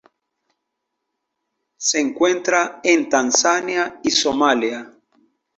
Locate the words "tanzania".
3.07-3.99